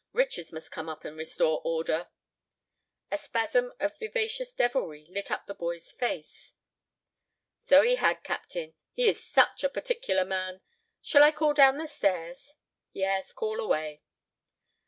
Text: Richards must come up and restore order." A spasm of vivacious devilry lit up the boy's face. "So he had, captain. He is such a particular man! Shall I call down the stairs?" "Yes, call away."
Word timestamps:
Richards 0.13 0.51
must 0.51 0.71
come 0.71 0.89
up 0.89 1.05
and 1.05 1.15
restore 1.15 1.61
order." 1.63 2.07
A 3.11 3.19
spasm 3.19 3.71
of 3.79 3.99
vivacious 3.99 4.51
devilry 4.51 5.05
lit 5.11 5.29
up 5.29 5.45
the 5.45 5.53
boy's 5.53 5.91
face. 5.91 6.55
"So 7.59 7.83
he 7.83 7.97
had, 7.97 8.23
captain. 8.23 8.73
He 8.93 9.07
is 9.07 9.23
such 9.23 9.63
a 9.63 9.69
particular 9.69 10.25
man! 10.25 10.61
Shall 11.03 11.21
I 11.21 11.31
call 11.31 11.53
down 11.53 11.77
the 11.77 11.85
stairs?" 11.85 12.55
"Yes, 12.93 13.31
call 13.31 13.59
away." 13.59 14.01